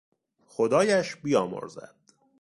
خدایش 0.45 1.15
بیامرزد! 1.15 1.95